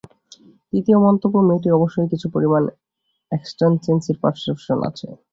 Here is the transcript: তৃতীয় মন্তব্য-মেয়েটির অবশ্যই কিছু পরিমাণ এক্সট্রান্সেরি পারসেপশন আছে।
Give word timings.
তৃতীয় 0.73 0.97
মন্তব্য-মেয়েটির 0.99 1.77
অবশ্যই 1.77 2.11
কিছু 2.13 2.27
পরিমাণ 2.29 2.63
এক্সট্রান্সেরি 3.31 4.13
পারসেপশন 4.23 4.77
আছে। 4.89 5.07